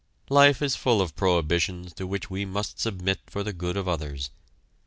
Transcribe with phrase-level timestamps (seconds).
[0.31, 4.31] Life is full of prohibitions to which we must submit for the good of others.